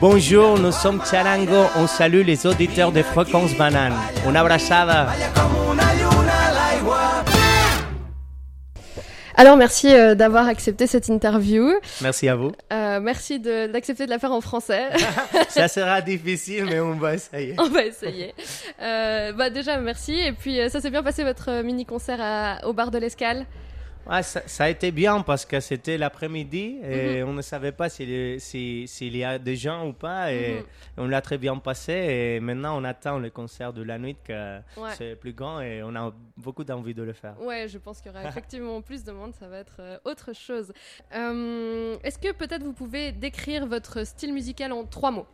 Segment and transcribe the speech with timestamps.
[0.00, 1.64] Bonjour, nous sommes Charango.
[1.76, 3.92] On salue les auditeurs de Fréquence Banane.
[4.26, 5.08] Una abraçada.
[9.36, 11.72] Alors merci euh, d'avoir accepté cette interview.
[12.00, 12.52] Merci à vous.
[12.72, 14.84] Euh, merci de- d'accepter de, la faire en français.
[15.48, 17.54] Ça sera difficile, mais on va essayer.
[17.58, 18.32] On va essayer.
[18.80, 22.72] Euh, bah déjà merci et puis ça s'est bien passé votre mini concert à- au
[22.72, 23.44] bar de l'Escale.
[24.06, 27.88] Ouais, ça, ça a été bien parce que c'était l'après-midi et on ne savait pas
[27.88, 30.64] s'il si, y a des gens ou pas et Mhm.
[30.98, 34.58] on l'a très bien passé et maintenant on attend le concert de la nuit que
[34.76, 34.90] Ouais.
[34.98, 37.34] c'est plus grand et on a beaucoup d'envie de le faire.
[37.40, 40.34] Ouais, je pense qu'il y aura effectivement plus de monde, ça va être euh, autre
[40.34, 40.72] chose.
[41.14, 45.26] Euh, Est-ce que peut-être vous pouvez décrire votre style musical en trois mots?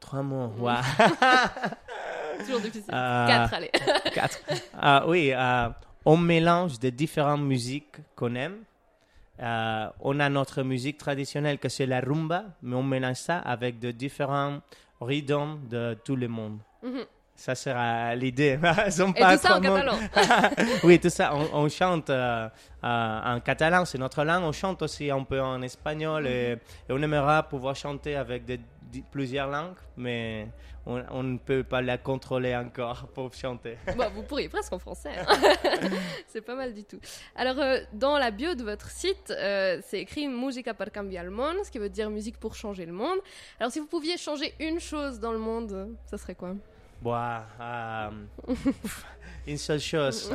[0.00, 0.74] Trois mots, ouais.
[2.40, 2.84] Toujours difficile.
[2.92, 3.70] Euh, Quatre, allez.
[4.14, 4.38] Quatre.
[4.78, 5.68] Ah oui, euh,
[6.04, 8.56] on mélange de différentes musiques qu'on aime.
[9.40, 13.78] Euh, on a notre musique traditionnelle que c'est la rumba, mais on mélange ça avec
[13.78, 14.60] de différents
[15.00, 16.58] rythmes de tout le monde.
[16.82, 17.04] Mhm.
[17.34, 18.58] Ça sera l'idée.
[19.16, 19.96] Et pas tout ça en catalan.
[20.84, 21.34] oui, tout ça.
[21.34, 22.46] On, on chante euh,
[22.84, 24.42] euh, en catalan, c'est notre langue.
[24.44, 26.58] On chante aussi un peu en espagnol et, et
[26.90, 28.60] on aimera pouvoir chanter avec des-
[29.10, 30.48] plusieurs langues, mais
[30.86, 33.76] on, on ne peut pas la contrôler encore pour chanter.
[33.96, 35.10] Bon, vous pourriez presque en français.
[35.18, 35.36] hein.
[36.26, 36.98] c'est pas mal du tout.
[37.36, 41.30] Alors, euh, dans la bio de votre site, euh, c'est écrit Musica per cambiar el
[41.30, 43.18] mundo, ce qui veut dire musique pour changer le monde.
[43.58, 46.54] Alors, si vous pouviez changer une chose dans le monde, ça serait quoi?
[47.02, 47.14] Bon,
[47.60, 48.10] euh,
[49.46, 50.30] une seule chose.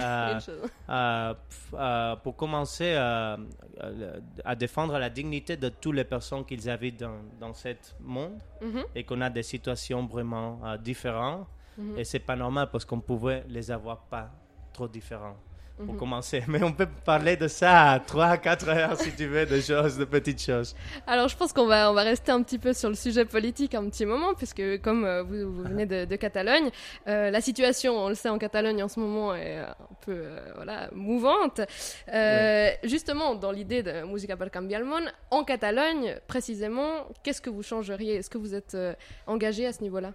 [2.23, 3.37] pour commencer euh,
[3.81, 8.39] euh, à défendre la dignité de toutes les personnes qu'ils habitent dans, dans ce monde
[8.61, 11.47] Mhm, et qu'on a des situations vraiment euh, différentes.
[11.77, 14.31] mhm, Et c'est pas normal parce qu'on pouvait les avoir pas
[14.73, 15.37] trop différents.
[15.77, 15.99] Pour mhm.
[15.99, 16.43] commencer.
[16.47, 19.97] Mais on peut parler de ça à 3 4 heures si tu veux, de choses,
[19.97, 20.73] de petites choses.
[21.05, 23.75] Alors, je pense qu'on va, on va rester un petit peu sur le sujet politique
[23.75, 26.69] un petit moment, puisque comme euh, vous, vous venez de, de Catalogne,
[27.07, 30.13] euh, la situation, on le sait, en Catalogne en ce moment est euh, un peu
[30.13, 31.61] euh, voilà, mouvante.
[32.83, 37.63] Justement, dans l'idée de Musica per cambiar el mundo, en Catalogne, précisément, qu'est-ce que vous
[37.63, 38.15] changeriez?
[38.15, 38.77] Est-ce que vous êtes
[39.27, 40.13] engagé à ce niveau-là?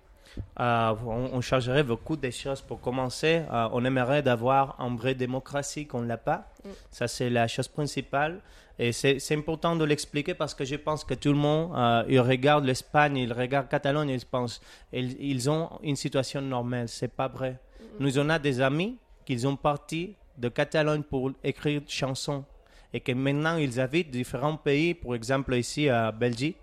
[0.58, 2.60] Euh, on, on changerait beaucoup de choses.
[2.60, 6.48] Pour commencer, euh, on aimerait d'avoir une vraie démocratie qu'on n'a pas.
[6.64, 6.68] Mm.
[6.90, 8.40] Ça, c'est la chose principale.
[8.78, 12.18] Et c'est important de l'expliquer parce que je pense que tout le monde, euh, il
[12.18, 14.58] regarde l'Espagne, il regarde Catalogne, ils pensent
[14.90, 16.88] ils, ils ont une situation normale.
[16.88, 17.60] C'est pas vrai.
[17.98, 22.42] Nous, on a des amis qui sont partis de Catalogne pour écrire des chansons
[22.94, 26.56] et que maintenant ils habitent différents pays, par exemple ici à Belgique,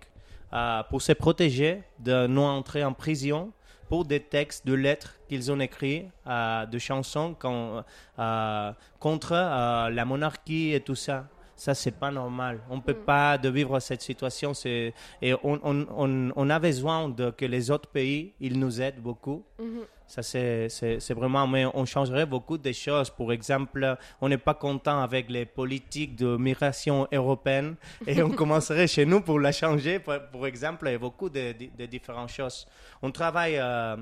[0.90, 3.52] pour se protéger de nous entrer en prison
[3.88, 10.04] pour des textes de lettres qu'ils ont écrits, euh, de chansons euh, contre euh, la
[10.04, 11.26] monarchie et tout ça.
[11.64, 12.60] Ça, c'est pas normal.
[12.70, 14.54] On peut pas de vivre cette situation.
[14.54, 18.80] C'est et on, on, on, on a besoin de que les autres pays ils nous
[18.80, 19.42] aident beaucoup.
[19.58, 19.80] Mhm.
[20.06, 23.10] Ça, c'est c'est- c'est vraiment, mais on changerait beaucoup de choses.
[23.10, 27.74] Pour exemple, on n'est pas content avec les politiques de migration européenne
[28.06, 29.98] et on commencerait chez nous pour la changer.
[29.98, 32.66] Par, pour exemple, a beaucoup de, de- de différentes choses.
[33.02, 33.96] On travaille euh,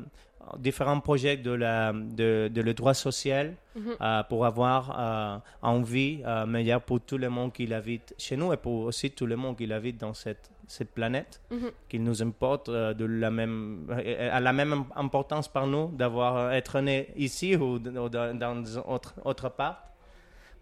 [0.59, 3.93] différents projets de, la, de, de le droit social Mhm.
[4.01, 5.39] euh, pour avoir euh,
[5.77, 9.11] une vie euh, meilleure pour tout le monde qui habite chez nous et pour aussi
[9.11, 11.71] tout le monde qui habite dans cette, cette planète Mhm.
[11.89, 13.87] qu'il nous importe euh, de la même,
[14.33, 19.49] à la même importance par nous d'avoir être né ici ou, ou dans, autre, autre
[19.51, 19.83] part.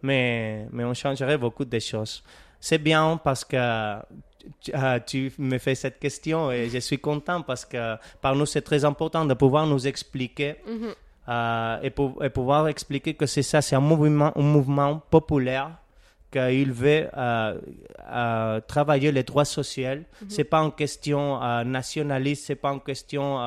[0.03, 2.22] Mais, mais on changerait beaucoup de choses.
[2.61, 3.56] C'est bien parce que
[4.75, 8.62] euh, tu me fais cette question et je suis content parce que par nous c'est
[8.62, 10.94] très important de pouvoir nous expliquer Mhm.
[11.28, 15.71] euh, et, pour- et pouvoir expliquer que c'est ça, c'est un mouvement, un mouvement populaire
[16.31, 17.60] qu'il veut euh,
[18.10, 20.00] euh, travailler les droits sociaux.
[20.28, 23.38] C'est pas une question nationaliste, c'est pas une question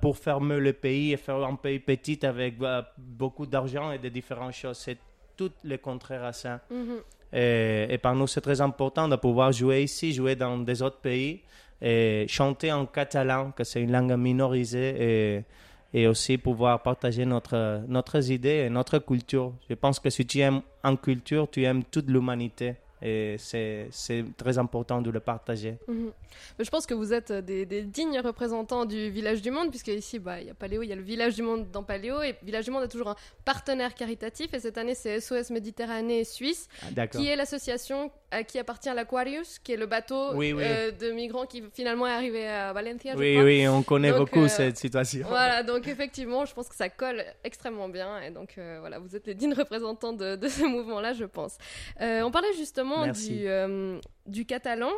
[0.00, 2.54] pour fermer le pays et faire un pays petit avec
[2.98, 4.78] beaucoup d'argent et de différentes choses.
[4.78, 4.98] C'est
[5.36, 6.60] tout le contraire à ça.
[6.70, 6.98] Mhm.
[7.32, 10.98] Et, et par nous, c'est très important de pouvoir jouer ici, jouer dans des autres
[10.98, 11.42] pays
[11.82, 15.44] et chanter en catalan, que c'est une langue minorisée,
[15.92, 19.52] et, aussi pouvoir partager notre, notre idées et notre culture.
[19.68, 22.76] Je pense que si tu aimes en culture, tu aimes toute l'humanité.
[23.02, 23.88] Et c'est
[24.36, 25.78] très important de le partager.
[25.88, 26.12] Mhm.
[26.58, 29.88] Mais je pense que vous êtes des, des dignes représentants du Village du Monde, puisque
[29.88, 32.22] ici, bah, il y a Paléo, il y a le Village du Monde dans Paléo,
[32.22, 36.24] et Village du Monde est toujours un partenaire caritatif, et cette année, c'est SOS Méditerranée
[36.24, 37.20] Suisse, D'accord.
[37.20, 40.62] qui est l'association à qui appartient l'Aquarius, qui est le bateau Oui, oui.
[40.64, 43.12] euh, de migrants qui finalement est arrivé à Valencia.
[43.14, 43.44] je Oui, crois.
[43.44, 45.26] oui, on connaît Donc, beaucoup euh, cette situation.
[45.28, 48.20] Voilà, donc effectivement, je pense que ça colle extrêmement bien.
[48.22, 51.56] Et donc, euh, voilà, vous êtes les dignes représentants de, de ce mouvement-là, je pense.
[52.00, 53.38] Euh, on parlait justement Merci.
[53.38, 54.90] du, euh, du catalan.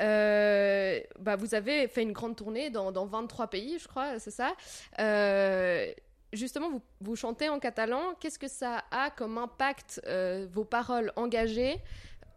[0.00, 4.30] Euh, bah, vous avez fait une grande tournée dans, dans 23 pays, je crois, c'est
[4.30, 4.52] ça.
[5.00, 5.92] Euh,
[6.32, 8.14] justement, vous, vous chantez en catalan.
[8.20, 11.76] Qu'est-ce que ça a comme impact, euh, vos paroles engagées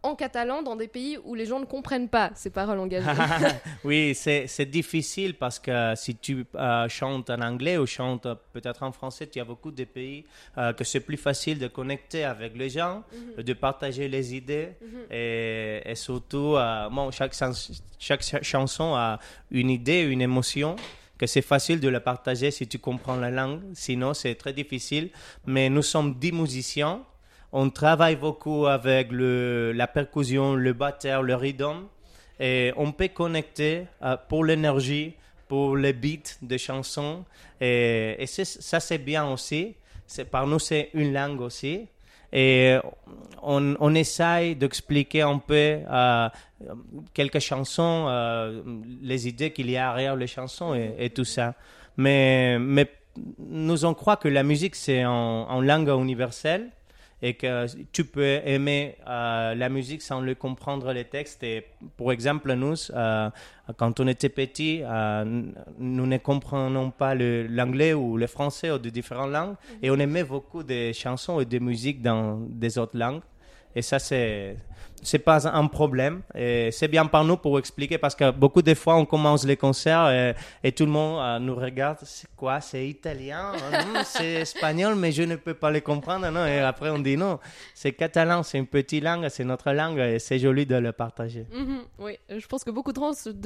[0.02, 3.06] en catalan dans des pays où les gens ne comprennent pas ces paroles engagées
[3.84, 8.92] oui, c'est difficile parce que si tu euh, chantes en anglais ou chantes peut-être en
[8.92, 10.24] français, tu as beaucoup de pays
[10.58, 13.02] euh, que c'est plus facile de connecter avec les gens,
[13.36, 14.70] de partager les idées
[15.10, 17.34] et, et surtout, euh, bon, chaque,
[17.98, 19.18] chaque ch- chanson a
[19.50, 20.76] une idée, une émotion
[21.18, 25.10] que c'est facile de la partager si tu comprends la langue, sinon c'est très difficile.
[25.46, 27.02] Mais nous sommes dix musiciens,
[27.52, 31.86] on travaille beaucoup avec le, la percussion, le batteur, le rhythm.
[32.38, 35.14] Et on peut connecter euh, pour l'énergie,
[35.48, 37.24] pour les beats de chansons.
[37.60, 39.74] Et, ça, c'est bien aussi.
[40.06, 41.86] C'est, par nous, c'est une langue aussi.
[42.32, 42.78] Et
[43.42, 46.28] on, essaye d'expliquer un peu euh,
[47.12, 48.62] quelques chansons, euh,
[49.02, 51.54] les idées qu'il y a derrière les chansons et, et tout ça.
[51.96, 52.88] Mais, mais
[53.38, 56.70] nous, on croit que la musique, c'est en, en langue universelle
[57.22, 61.42] et que tu peux aimer euh, la musique sans le comprendre les textes.
[61.42, 63.30] Et pour exemple, nous, euh,
[63.76, 65.42] quand on était petits, euh,
[65.78, 70.24] nous ne comprenons pas l'anglais ou le français ou de différentes langues, et on aimait
[70.24, 73.22] beaucoup des chansons et des musiques dans des autres langues.
[73.74, 74.56] Et ça, c'est
[75.02, 76.22] c'est pas un problème.
[76.34, 79.56] Et c'est bien par nous pour expliquer parce que beaucoup de fois, on commence les
[79.56, 81.98] concerts et, et tout le monde euh, nous regarde.
[82.02, 82.60] C'est quoi?
[82.60, 83.52] C'est italien?
[83.52, 86.28] Hum, C'est espagnol, mais je ne peux pas les comprendre.
[86.30, 87.38] Non et après, on dit non.
[87.74, 91.46] C'est catalan, c'est une petite langue, c'est notre langue et c'est joli de le partager.
[91.52, 93.00] Mhm, oui, je pense que beaucoup de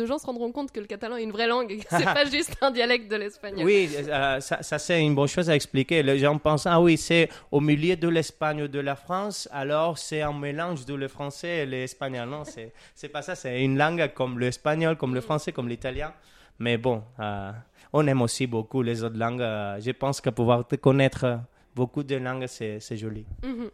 [0.07, 2.71] gens, se rendront compte que le catalan est une vraie langue c'est pas juste un
[2.71, 3.65] dialecte de l'espagnol.
[3.65, 6.03] Oui, euh, ça, ça, c'est une bonne chose à expliquer.
[6.03, 9.99] Les gens pensent, ah oui, c'est au milieu de l'Espagne ou de la France, alors
[9.99, 12.29] c'est un mélange de le français et l'espagnol.
[12.29, 16.13] Non, c'est, c'est pas ça, c'est une langue comme l'espagnol, comme le français, comme l'italien.
[16.59, 17.51] Mais bon, euh,
[17.93, 19.43] on aime aussi beaucoup les autres langues.
[19.43, 21.41] Euh, je pense que pouvoir te connaître
[21.75, 23.27] beaucoup de langues, c'est, c'est joli.
[23.43, 23.71] Mhm.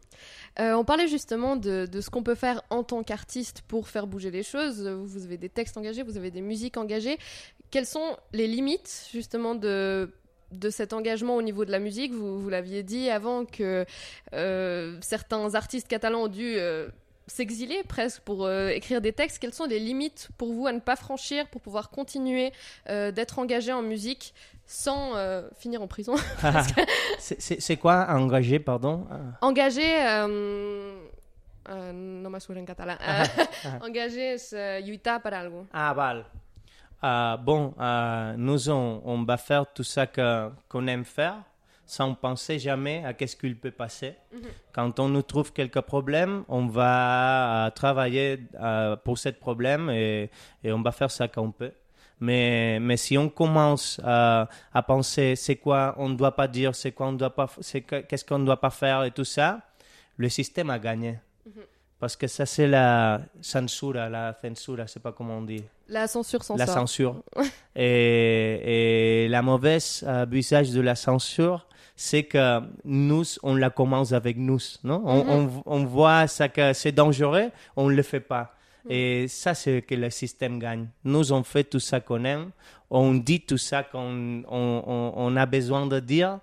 [0.58, 4.06] Euh, on parlait justement de, de ce qu'on peut faire en tant qu'artiste pour faire
[4.06, 4.86] bouger les choses.
[4.86, 7.18] Vous avez des textes engagés, vous avez des musiques engagées.
[7.70, 10.10] Quelles sont les limites justement de
[10.52, 13.84] de cet engagement au niveau de la musique Vous, vous l'aviez dit avant que
[14.32, 16.88] euh, certains artistes catalans ont dû euh,
[17.26, 19.38] s'exiler presque pour euh, écrire des textes.
[19.38, 22.52] Quelles sont les limites pour vous à ne pas franchir pour pouvoir continuer
[22.86, 24.34] d'être engagé en musique
[24.66, 25.12] sans
[25.56, 26.14] finir en prison?
[27.18, 29.06] C'est, quoi engagé, pardon?
[29.42, 29.84] Engagé,
[31.70, 32.98] no suena en catalán.
[33.00, 33.24] Euh,
[33.82, 35.66] engagé euh, lluitar algo.
[35.72, 36.24] Ah, val.
[37.02, 41.36] Euh, bon, euh, nous, on, on va faire tout ça qu'on aime faire
[41.86, 44.14] sans penser jamais à qu'est-ce qu'il peut passer.
[44.72, 48.38] Quand on nous trouve quelques problèmes, on va euh, travailler
[49.04, 50.30] pour ce problème et,
[50.62, 51.72] et on va faire ça qu'on peut.
[52.20, 54.48] Mais, mais si on commence à
[54.86, 57.48] penser c'est quoi on ne doit pas dire, c'est quoi on doit pas,
[58.08, 59.60] qu'est-ce qu'on ne doit pas faire et tout ça,
[60.16, 61.18] le système a gagné.
[62.00, 66.06] Parce que ça, c'est la censura, la censura, je sais pas comment on dit La
[66.08, 66.72] censure sans la ça.
[66.74, 67.22] censure.
[67.76, 71.66] et, et la mauvaise euh, usage de la censure,
[71.96, 74.58] c'est que nous, on la commence avec nous.
[74.82, 75.02] Non?
[75.04, 78.54] On, on, on voit ça que c'est dangereux, on ne le fait pas.
[78.88, 80.86] Et ça, c'est que le système gagne.
[81.04, 82.50] Nous, on fait tout ça qu'on aime,
[82.88, 86.38] on dit tout ça qu'on on, on- on a besoin de dire.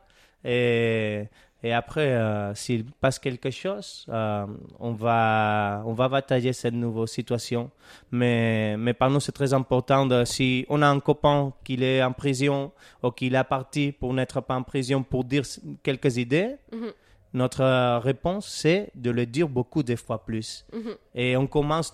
[0.46, 1.24] Et,
[1.64, 4.46] et après, euh, s'il passe quelque chose, euh,
[4.80, 7.72] on, va, on va batailler cette nouvelle situation.
[8.12, 10.06] Mais, mais pour nous, c'est très important.
[10.06, 12.72] De, si on a un copain qui est en prison
[13.02, 15.44] ou qui est parti pour n'être pas en prison pour dire
[15.82, 16.92] quelques idées, Mhm.
[17.34, 20.64] notre euh, réponse, c'est de le dire beaucoup de fois plus.
[20.72, 20.96] Mhm.
[21.16, 21.92] Et on commence,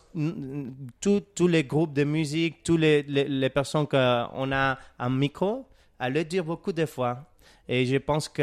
[0.99, 5.65] tous tous les groupes de musique, toutes les, les, les personnes qu'on a un micro,
[5.99, 7.25] à le dire beaucoup de fois.
[7.67, 8.41] Et je pense que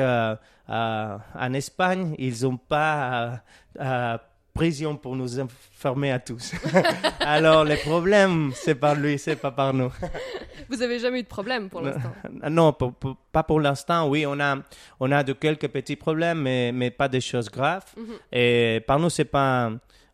[0.71, 1.19] euh,
[1.55, 3.37] Espagne, ils n'ont pas euh,
[3.81, 4.19] euh,
[4.55, 6.53] prison pour nous enfermer à tous.
[7.21, 9.93] Alors, le problème, c'est par lui, c'est pas par nous.
[10.69, 12.13] Vous avez jamais eu de problème pour l'instant?
[12.51, 14.09] Non, pour- pour- pas pour l'instant.
[14.09, 14.57] Oui, on a,
[15.01, 17.85] on a de quelques petits problèmes, mais, mais pas des choses graves.
[18.33, 19.71] Et par nous, c'est pas,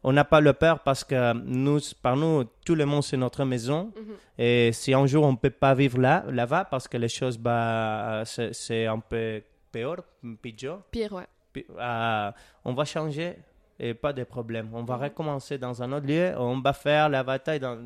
[0.09, 3.45] on n'a pas le peur parce que nous, par nous, tout le monde c'est notre
[3.45, 3.93] maison.
[4.39, 8.23] Et si un jour on peut pas vivre là, là-bas parce que les choses, bah,
[8.25, 9.97] c'est c'est un peu pire,
[10.43, 11.27] pire, Pire, ouais.
[11.53, 12.31] pi- euh,
[12.65, 13.37] on va changer
[13.79, 14.69] et pas de problème.
[14.73, 17.77] On va recommencer dans un autre lieu, on va faire la bataille dans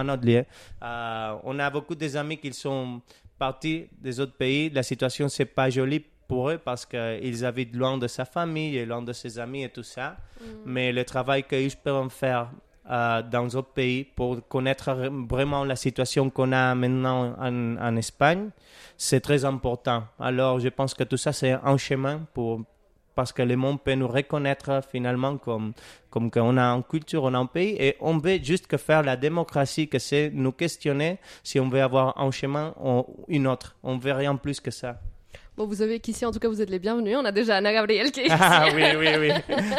[0.00, 0.44] un autre lieu.
[0.82, 3.02] Euh, on a beaucoup des amis qui sont
[3.38, 4.70] partis des autres pays.
[4.70, 8.86] La situation, c'est pas jolie pour eux parce qu'ils habitent loin de sa famille et
[8.86, 10.16] loin de ses amis et tout ça.
[10.64, 12.50] Mais le travail qu'ils peuvent faire
[12.90, 14.94] euh, dans d'autres pays pour connaître
[15.28, 18.50] vraiment la situation qu'on a maintenant en, en Espagne,
[18.96, 20.04] c'est très important.
[20.20, 22.62] Alors, je pense que tout ça, c'est un chemin pour,
[23.14, 25.72] parce que le monde peut nous reconnaître finalement comme,
[26.08, 29.02] comme qu'on a une culture, on a un pays, et on veut juste que faire
[29.02, 33.76] la démocratie, que c'est nous questionner si on veut avoir un chemin ou une autre.
[33.82, 35.00] On veut rien plus que ça.
[35.58, 37.16] Bon, vous savez qu'ici, en tout cas, vous êtes les bienvenus.
[37.18, 38.36] On a déjà Anna Gabriel qui est ici.
[38.38, 39.30] Ah oui, oui, oui.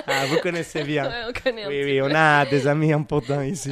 [0.08, 1.06] Ah, vous connaissez bien.
[1.06, 2.06] Ouais, on connaît Oui, oui, peu.
[2.06, 3.72] on a des amis importants ici.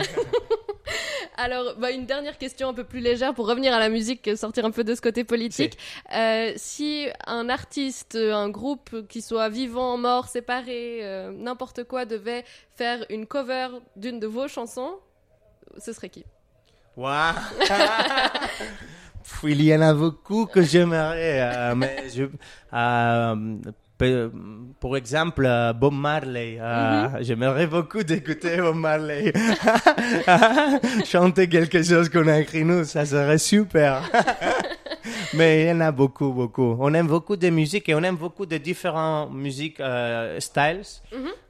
[1.38, 4.64] Alors, bah, une dernière question un peu plus légère pour revenir à la musique, sortir
[4.64, 5.78] un peu de ce côté politique.
[6.16, 12.46] Euh, si un artiste, un groupe qui soit vivant, mort, séparé, euh, n'importe quoi, devait
[12.78, 14.96] faire une cover d'une de vos chansons,
[15.78, 16.24] ce serait qui?
[16.96, 17.34] Waouh
[19.28, 22.24] Pff, Il y en a beaucoup que j'aimerais, euh, mais je,
[22.74, 23.58] euh,
[24.80, 26.58] pour exemple, euh, Bob Marley.
[26.62, 29.34] euh, J'aimerais beaucoup d'écouter Bob Marley.
[31.06, 34.02] Chanter quelque chose qu'on a écrit nous, ça serait super.
[35.34, 36.76] Mais il y en a beaucoup, beaucoup.
[36.80, 40.82] On aime beaucoup de musique et on aime beaucoup de différentes musiques, euh, styles.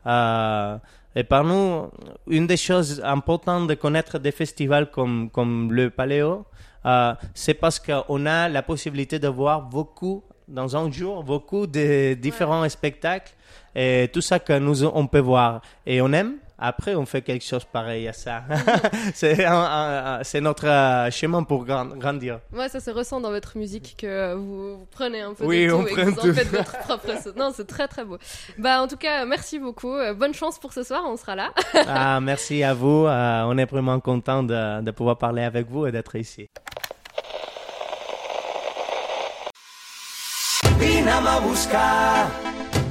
[0.06, 0.78] Euh,
[1.18, 1.90] et par nous,
[2.28, 6.46] une des choses importantes de connaître des festivals comme, comme le Paléo,
[6.86, 12.14] euh, c'est parce qu'on a la possibilité de voir beaucoup, dans un jour, beaucoup de
[12.14, 13.34] différents spectacles
[13.74, 15.62] et tout ça que nous, on peut voir.
[15.88, 16.36] Et on aime.
[16.60, 18.42] Après, on fait quelque chose pareil à ça.
[19.14, 22.40] c'est un- c'est notre euh, chemin pour grand- grandir.
[22.52, 25.70] Moi, ça se ressent dans votre musique que vous, vous prenez un peu Oui, de
[25.70, 26.34] tout on et prend que vous en tout.
[26.34, 27.08] faites votre propre.
[27.38, 28.18] Non, c'est très très beau.
[28.58, 29.94] Bah, en tout cas, merci beaucoup.
[29.94, 31.52] Euh, bonne chance pour ce soir, on sera là.
[31.88, 33.06] Ah, merci à vous.
[33.06, 36.50] Euh, on est vraiment content de, de pouvoir parler avec vous et d'être ici.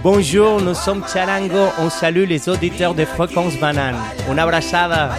[0.08, 1.72] Bonjour, nous sommes Charango.
[1.80, 3.96] On salue les auditeurs de Fréquence Banane.
[4.30, 5.10] Una abrazada.